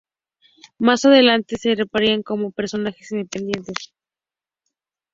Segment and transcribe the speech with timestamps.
[0.79, 3.93] Más adelante se separarían como personajes independientes.